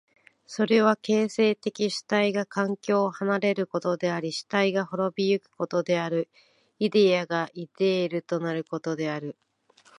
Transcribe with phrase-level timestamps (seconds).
[0.47, 6.27] それは形成的主体が環境を離れることであり主体が亡び行くことである、
[6.79, 9.37] イデヤがイデールとなることである。